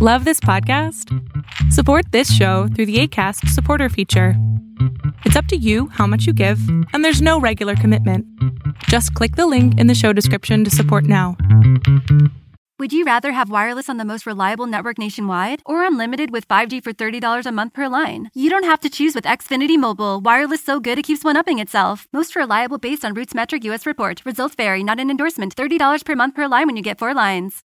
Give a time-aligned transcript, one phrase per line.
[0.00, 1.12] Love this podcast?
[1.72, 4.34] Support this show through the ACAST supporter feature.
[5.24, 6.60] It's up to you how much you give,
[6.92, 8.24] and there's no regular commitment.
[8.84, 11.36] Just click the link in the show description to support now.
[12.78, 16.80] Would you rather have wireless on the most reliable network nationwide or unlimited with 5G
[16.80, 18.30] for $30 a month per line?
[18.34, 20.20] You don't have to choose with Xfinity Mobile.
[20.20, 22.06] Wireless so good it keeps one upping itself.
[22.12, 24.22] Most reliable based on RootMetrics US report.
[24.24, 25.56] Results vary, not an endorsement.
[25.56, 27.64] $30 per month per line when you get four lines.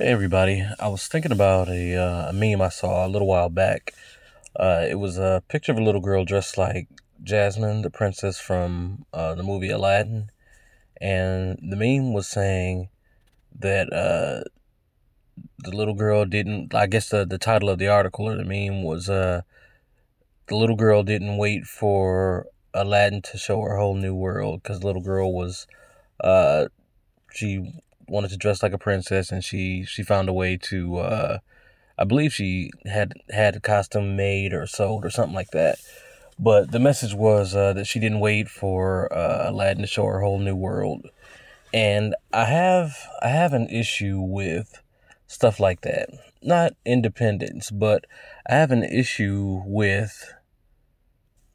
[0.00, 3.48] Hey everybody, I was thinking about a, uh, a meme I saw a little while
[3.48, 3.92] back.
[4.54, 6.86] Uh, it was a picture of a little girl dressed like
[7.24, 10.30] Jasmine, the princess from uh, the movie Aladdin,
[11.00, 12.90] and the meme was saying
[13.58, 14.44] that uh,
[15.64, 16.76] the little girl didn't.
[16.76, 19.42] I guess the the title of the article or the meme was uh,
[20.46, 24.86] the little girl didn't wait for Aladdin to show her whole new world because the
[24.86, 25.66] little girl was
[26.22, 26.68] uh,
[27.32, 27.72] she
[28.08, 30.98] wanted to dress like a princess, and she she found a way to.
[30.98, 31.38] Uh,
[31.98, 35.78] I believe she had had a costume made or sold or something like that.
[36.38, 40.20] But the message was uh, that she didn't wait for uh, Aladdin to show her
[40.20, 41.08] whole new world,
[41.74, 44.80] and I have I have an issue with
[45.26, 46.10] stuff like that.
[46.40, 48.06] Not independence, but
[48.48, 50.32] I have an issue with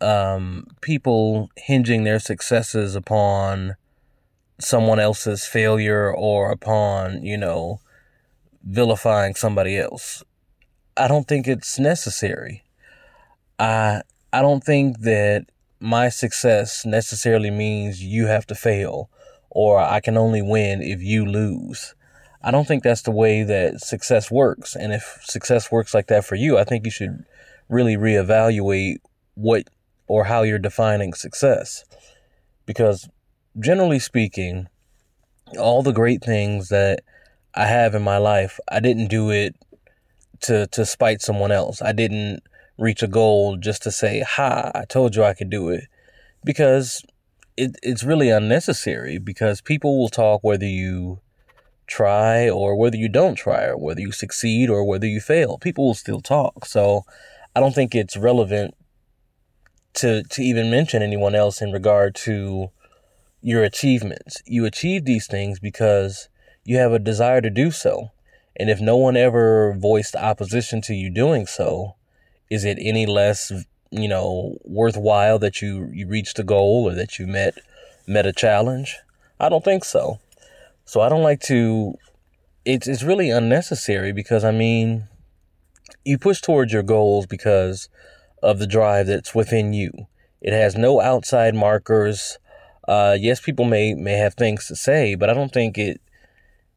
[0.02, 3.76] um, people hinging their successes upon
[4.60, 7.80] someone else's failure or upon, you know,
[8.64, 10.24] vilifying somebody else.
[10.96, 12.64] I don't think it's necessary.
[13.60, 15.46] I I don't think that
[15.80, 19.10] my success necessarily means you have to fail
[19.50, 21.94] or I can only win if you lose.
[22.42, 24.76] I don't think that's the way that success works.
[24.76, 27.24] And if success works like that for you, I think you should
[27.70, 28.98] really reevaluate
[29.36, 29.70] what
[30.08, 31.86] or how you're defining success.
[32.66, 33.08] Because
[33.60, 34.68] generally speaking,
[35.60, 37.02] all the great things that
[37.56, 39.56] I have in my life, I didn't do it
[40.42, 41.82] to to spite someone else.
[41.82, 42.44] I didn't
[42.78, 45.86] reach a goal just to say, "Ha, I told you I could do it."
[46.44, 47.04] Because
[47.58, 51.20] it it's really unnecessary because people will talk whether you
[51.88, 55.58] try or whether you don't try or whether you succeed or whether you fail.
[55.58, 56.66] People will still talk.
[56.66, 57.04] So,
[57.56, 58.76] I don't think it's relevant
[59.96, 62.72] to to even mention anyone else in regard to
[63.44, 64.42] your achievements.
[64.46, 66.30] You achieve these things because
[66.64, 68.12] you have a desire to do so.
[68.56, 71.96] And if no one ever voiced opposition to you doing so,
[72.50, 73.52] is it any less,
[73.92, 77.56] you know, worthwhile that you, you reached a goal or that you met
[78.08, 78.98] met a challenge?
[79.40, 80.20] I don't think so.
[80.86, 81.96] So I don't like to
[82.66, 85.08] it's it's really unnecessary because I mean
[86.06, 87.90] you push towards your goals because
[88.42, 89.92] of the drive that's within you.
[90.42, 92.38] It has no outside markers
[92.88, 96.02] uh, yes, people may may have things to say, but I don't think it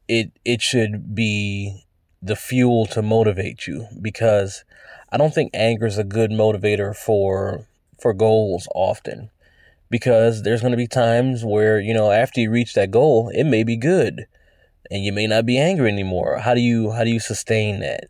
[0.09, 1.85] it it should be
[2.23, 4.65] the fuel to motivate you because
[5.11, 7.67] I don't think anger is a good motivator for
[8.01, 9.31] for goals often
[9.91, 13.45] because there's going to be times where you know after you reach that goal it
[13.45, 14.27] may be good
[14.91, 16.39] and you may not be angry anymore.
[16.39, 18.09] How do you how do you sustain that?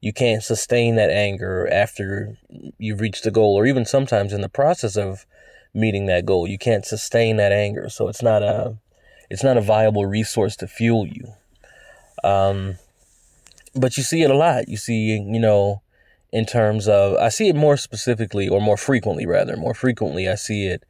[0.00, 2.36] You can't sustain that anger after
[2.78, 5.26] you've reached the goal or even sometimes in the process of
[5.74, 6.46] meeting that goal.
[6.46, 8.76] You can't sustain that anger, so it's not a
[9.30, 11.32] it's not a viable resource to fuel you.
[12.22, 12.76] Um,
[13.74, 14.68] but you see it a lot.
[14.68, 15.82] You see, you know,
[16.32, 20.36] in terms of I see it more specifically or more frequently rather, more frequently I
[20.36, 20.84] see it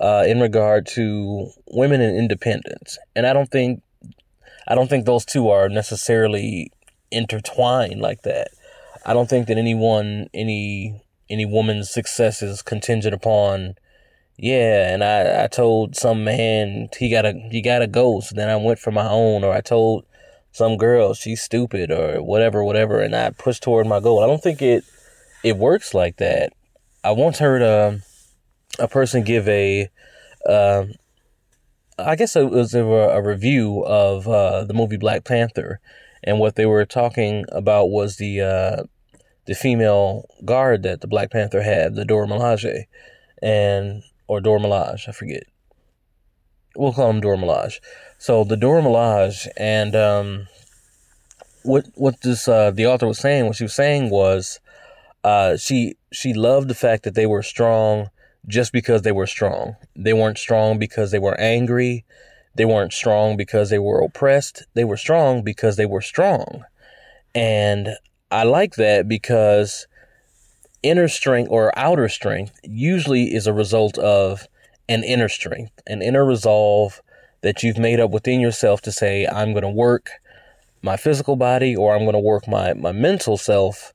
[0.00, 2.98] uh, in regard to women and independence.
[3.14, 3.82] And I don't think
[4.66, 6.72] I don't think those two are necessarily
[7.10, 8.48] intertwined like that.
[9.04, 13.76] I don't think that anyone any any woman's success is contingent upon
[14.42, 18.18] yeah, and I, I told some man he gotta he gotta go.
[18.18, 20.04] So then I went for my own, or I told
[20.50, 24.20] some girl she's stupid or whatever, whatever, and I pushed toward my goal.
[24.20, 24.82] I don't think it
[25.44, 26.52] it works like that.
[27.04, 28.00] I once heard a
[28.80, 29.88] a person give a
[30.44, 30.86] uh,
[31.96, 35.78] I guess it was a, a review of uh, the movie Black Panther,
[36.24, 38.82] and what they were talking about was the uh,
[39.46, 42.86] the female guard that the Black Panther had, the Dora Milaje,
[43.40, 45.44] and or Dora Milaje, I forget.
[46.76, 47.80] We'll call him Dora Milaje.
[48.18, 50.48] So the Dora Milaje and um,
[51.62, 54.60] what what this uh, the author was saying, what she was saying was,
[55.24, 58.10] uh, she she loved the fact that they were strong
[58.46, 59.76] just because they were strong.
[59.94, 62.04] They weren't strong because they were angry.
[62.54, 64.64] They weren't strong because they were oppressed.
[64.74, 66.64] They were strong because they were strong.
[67.34, 67.90] And
[68.30, 69.86] I like that because
[70.82, 74.46] inner strength or outer strength usually is a result of
[74.88, 77.00] an inner strength, an inner resolve
[77.42, 80.10] that you've made up within yourself to say, I'm going to work
[80.82, 83.92] my physical body or I'm going to work my, my mental self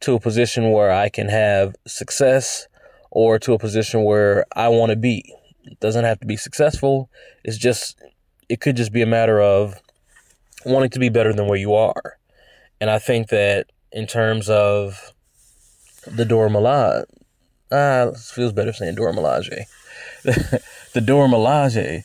[0.00, 2.66] to a position where I can have success
[3.10, 5.34] or to a position where I want to be.
[5.64, 7.10] It doesn't have to be successful.
[7.44, 8.00] It's just,
[8.48, 9.74] it could just be a matter of
[10.64, 12.18] wanting to be better than where you are.
[12.80, 15.12] And I think that in terms of
[16.06, 17.04] the Dora Milaje,
[17.70, 19.64] ah, feels better saying Dora Milaje.
[20.92, 22.02] the Dora Milaje,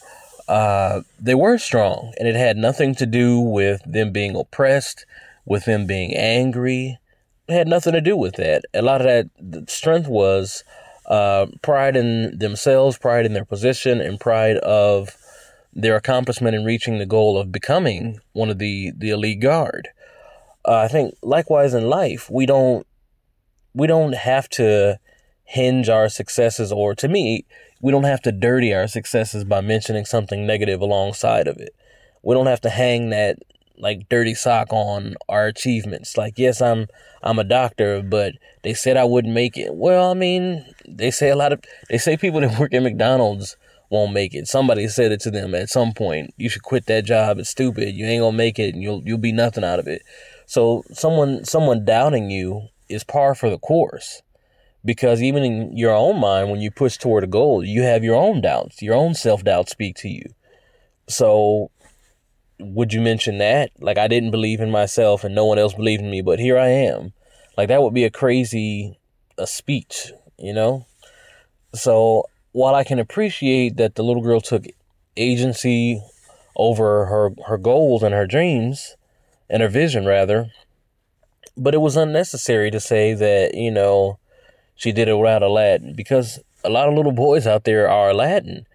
[0.47, 5.05] uh, they were strong, and it had nothing to do with them being oppressed,
[5.45, 6.97] with them being angry.
[7.47, 8.63] It had nothing to do with that.
[8.73, 10.63] A lot of that strength was
[11.07, 15.15] uh, pride in themselves, pride in their position, and pride of
[15.73, 19.89] their accomplishment in reaching the goal of becoming one of the the elite guard.
[20.63, 22.87] Uh, I think likewise in life, we don't
[23.75, 24.99] we don't have to
[25.43, 27.45] hinge our successes, or to me,
[27.81, 31.75] we don't have to dirty our successes by mentioning something negative alongside of it.
[32.23, 33.37] We don't have to hang that
[33.77, 36.17] like dirty sock on our achievements.
[36.17, 36.87] Like, yes, I'm
[37.21, 38.33] I'm a doctor, but
[38.63, 39.75] they said I wouldn't make it.
[39.75, 43.57] Well, I mean, they say a lot of they say people that work at McDonald's
[43.89, 44.47] won't make it.
[44.47, 46.33] Somebody said it to them at some point.
[46.37, 47.37] You should quit that job.
[47.37, 47.93] It's stupid.
[47.93, 50.01] You ain't gonna make it, and you'll you'll be nothing out of it.
[50.45, 54.21] So someone someone doubting you is par for the course.
[54.83, 58.15] Because even in your own mind, when you push toward a goal, you have your
[58.15, 60.25] own doubts, your own self doubt speak to you.
[61.07, 61.71] So,
[62.59, 63.71] would you mention that?
[63.79, 66.57] Like, I didn't believe in myself and no one else believed in me, but here
[66.57, 67.13] I am.
[67.57, 68.99] Like, that would be a crazy
[69.37, 70.85] a speech, you know?
[71.73, 74.65] So, while I can appreciate that the little girl took
[75.17, 76.01] agency
[76.55, 78.95] over her, her goals and her dreams,
[79.49, 80.51] and her vision, rather,
[81.57, 84.19] but it was unnecessary to say that, you know,
[84.75, 88.65] she did it without Aladdin because a lot of little boys out there are Aladdin.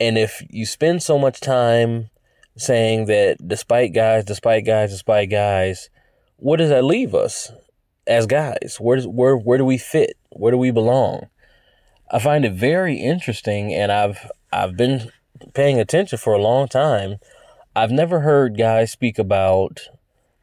[0.00, 2.10] And if you spend so much time
[2.56, 5.90] saying that despite guys, despite guys, despite guys,
[6.36, 7.50] where does that leave us
[8.06, 8.76] as guys?
[8.80, 10.16] Where does, where where do we fit?
[10.30, 11.28] Where do we belong?
[12.10, 15.10] I find it very interesting and I've I've been
[15.54, 17.16] paying attention for a long time.
[17.74, 19.88] I've never heard guys speak about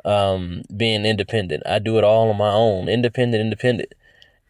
[0.05, 1.63] um, being independent.
[1.65, 3.93] I do it all on my own, independent, independent.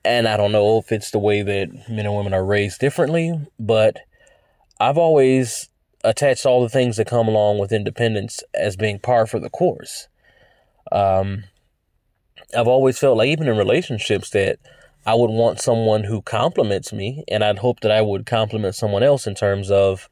[0.04, 3.34] And I don't know if it's the way that men and women are raised differently,
[3.58, 3.98] but
[4.80, 5.70] I've always
[6.04, 10.08] attached all the things that come along with independence as being par for the course.
[10.92, 11.46] Um,
[12.56, 14.60] I've always felt like even in relationships that
[15.06, 19.04] I would want someone who compliments me, and I'd hope that I would compliment someone
[19.04, 20.10] else in terms of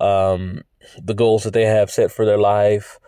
[0.00, 0.62] um,
[1.02, 2.98] the goals that they have set for their life,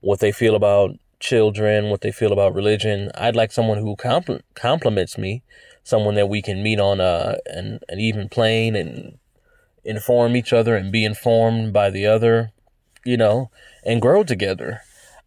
[0.00, 3.10] what they feel about children, what they feel about religion.
[3.14, 5.42] I'd like someone who compl- compliments me,
[5.82, 9.18] someone that we can meet on a, an, an even plane and
[9.84, 12.52] inform each other and be informed by the other,
[13.04, 13.50] you know,
[13.84, 14.82] and grow together.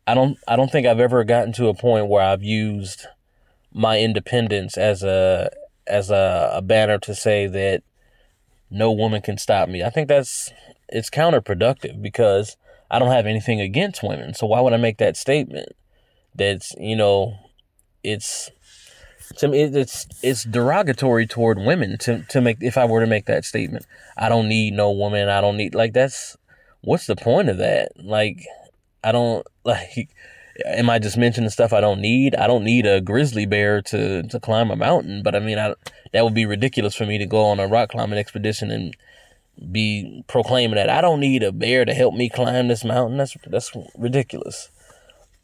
[0.05, 3.05] I don't I don't think I've ever gotten to a point where I've used
[3.71, 5.51] my independence as a
[5.87, 7.83] as a, a banner to say that
[8.69, 9.83] no woman can stop me.
[9.83, 10.51] I think that's
[10.89, 12.57] it's counterproductive because
[12.91, 14.33] I don't have anything against women.
[14.33, 15.69] So why would I make that statement?
[16.35, 17.35] That's you know,
[18.03, 18.49] it's
[19.37, 23.25] to me it's it's derogatory toward women to to make if I were to make
[23.25, 23.85] that statement.
[24.17, 25.29] I don't need no woman.
[25.29, 26.37] I don't need like that's
[26.81, 27.91] what's the point of that?
[27.97, 28.45] Like
[29.03, 30.09] I don't like
[30.65, 32.35] am I just mentioning stuff I don't need?
[32.35, 35.75] I don't need a grizzly bear to to climb a mountain, but I mean I
[36.13, 38.95] that would be ridiculous for me to go on a rock climbing expedition and
[39.71, 43.17] be proclaiming that I don't need a bear to help me climb this mountain.
[43.17, 44.71] That's that's ridiculous.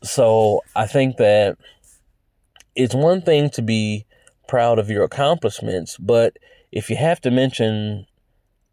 [0.04, 1.58] So I think that
[2.76, 4.06] it's one thing to be
[4.48, 6.38] proud of your accomplishments, but
[6.72, 8.06] if you have to mention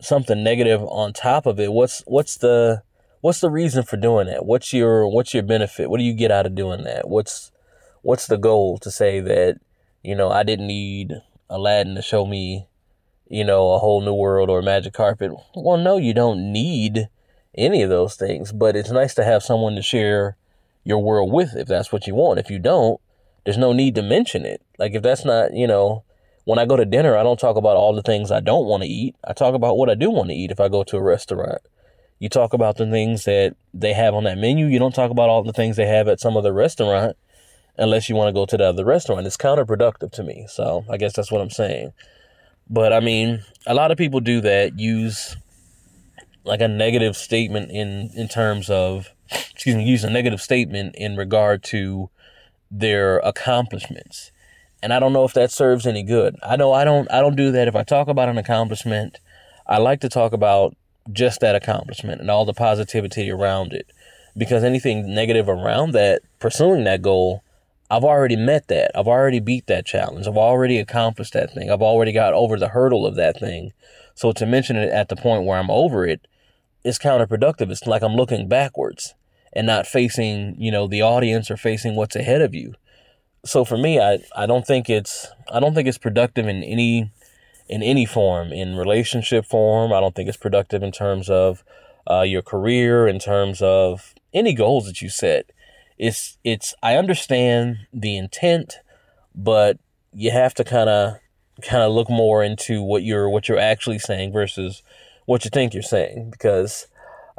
[0.01, 2.83] something negative on top of it, what's what's the
[3.21, 4.45] what's the reason for doing that?
[4.45, 5.89] What's your what's your benefit?
[5.89, 7.09] What do you get out of doing that?
[7.09, 7.53] What's
[8.03, 9.59] what's the goal to say that,
[10.03, 11.15] you know, I didn't need
[11.49, 12.67] Aladdin to show me
[13.33, 15.33] you know, a whole new world or a magic carpet.
[15.57, 17.09] Well, no, you don't need
[17.57, 20.37] any of those things, but it's nice to have someone to share
[20.85, 22.39] your world with if that's what you want.
[22.39, 23.01] If you don't,
[23.45, 24.61] there's no need to mention it.
[24.79, 26.05] Like if that's not, you know,
[26.45, 28.83] when I go to dinner, I don't talk about all the things I don't want
[28.83, 29.17] to eat.
[29.27, 31.63] I talk about what I do want to eat if I go to a restaurant.
[32.19, 34.67] You talk about the things that they have on that menu.
[34.67, 37.17] You don't talk about all the things they have at some other restaurant
[37.79, 39.27] unless you want to go to the other restaurant.
[39.27, 40.45] It's counterproductive to me.
[40.51, 41.95] So I guess that's what I'm saying.
[42.69, 45.37] But I mean, a lot of people do that, use
[46.45, 51.17] like a negative statement in in terms of excuse me, use a negative statement in
[51.17, 52.11] regard to
[52.71, 54.33] their accomplishments.
[54.83, 56.37] And I don't know if that serves any good.
[56.43, 59.19] I know I don't I don't do that if I talk about an accomplishment,
[59.67, 60.77] I like to talk about
[61.13, 63.87] just that accomplishment and all the positivity around it.
[64.37, 67.45] Because anything negative around that, pursuing that goal,
[67.93, 68.91] I've already met that.
[68.95, 70.27] I've already beat that challenge.
[70.27, 71.71] I've already accomplished that thing.
[71.71, 73.75] I've already got over the hurdle of that thing.
[74.15, 76.27] So to mention it at the point where I'm over it
[76.85, 77.71] is counterproductive.
[77.71, 79.15] It's like I'm looking backwards
[79.53, 82.73] and not facing, you know, the audience or facing what's ahead of you.
[83.45, 87.11] So for me, I, I don't think it's I don't think it's productive in any
[87.69, 89.93] in any form, in relationship form.
[89.93, 91.63] I don't think it's productive in terms of
[92.11, 95.51] uh, your career, in terms of any goals that you set.
[96.03, 98.79] It's it's I understand the intent,
[99.37, 99.79] but
[100.13, 101.19] you have to kind of
[101.63, 104.83] kind of look more into what you're what you're actually saying versus
[105.27, 106.89] what you think you're saying because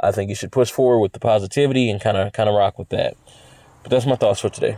[0.01, 2.79] I think you should push forward with the positivity and kind of kind of rock
[2.79, 3.17] with that.
[3.81, 4.77] But that's my thoughts for today.